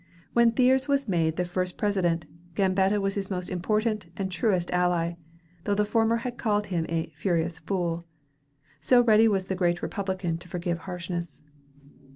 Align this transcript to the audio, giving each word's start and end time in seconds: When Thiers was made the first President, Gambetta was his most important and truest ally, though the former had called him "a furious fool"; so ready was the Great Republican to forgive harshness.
When 0.33 0.49
Thiers 0.49 0.87
was 0.87 1.07
made 1.07 1.35
the 1.35 1.45
first 1.45 1.77
President, 1.77 2.25
Gambetta 2.55 2.99
was 2.99 3.13
his 3.13 3.29
most 3.29 3.51
important 3.51 4.07
and 4.17 4.31
truest 4.31 4.71
ally, 4.71 5.13
though 5.65 5.75
the 5.75 5.85
former 5.85 6.15
had 6.15 6.39
called 6.39 6.65
him 6.65 6.87
"a 6.89 7.11
furious 7.13 7.59
fool"; 7.59 8.03
so 8.79 9.01
ready 9.03 9.27
was 9.27 9.45
the 9.45 9.53
Great 9.53 9.83
Republican 9.83 10.39
to 10.39 10.47
forgive 10.47 10.79
harshness. 10.89 11.43